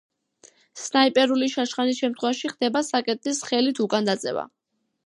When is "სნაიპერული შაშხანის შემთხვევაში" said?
0.83-2.53